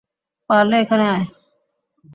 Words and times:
পারলে 0.49 0.75
এখানে 0.83 1.05
আয়! 1.13 1.25